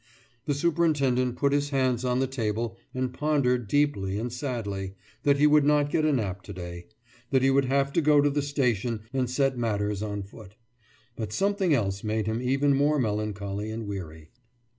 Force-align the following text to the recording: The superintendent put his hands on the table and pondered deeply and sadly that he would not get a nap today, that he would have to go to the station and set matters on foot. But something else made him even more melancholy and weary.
The 0.47 0.55
superintendent 0.55 1.35
put 1.35 1.53
his 1.53 1.69
hands 1.69 2.03
on 2.03 2.17
the 2.19 2.25
table 2.25 2.75
and 2.91 3.13
pondered 3.13 3.67
deeply 3.67 4.17
and 4.17 4.33
sadly 4.33 4.95
that 5.21 5.37
he 5.37 5.45
would 5.45 5.63
not 5.63 5.91
get 5.91 6.05
a 6.05 6.11
nap 6.11 6.41
today, 6.41 6.87
that 7.29 7.43
he 7.43 7.51
would 7.51 7.65
have 7.65 7.93
to 7.93 8.01
go 8.01 8.19
to 8.19 8.31
the 8.31 8.41
station 8.41 9.01
and 9.13 9.29
set 9.29 9.59
matters 9.59 10.01
on 10.01 10.23
foot. 10.23 10.55
But 11.15 11.31
something 11.31 11.75
else 11.75 12.03
made 12.03 12.25
him 12.25 12.41
even 12.41 12.73
more 12.75 12.97
melancholy 12.97 13.69
and 13.69 13.85
weary. 13.85 14.31